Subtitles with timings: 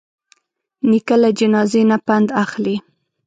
[0.89, 2.75] نیکه له جنازې نه پند اخلي.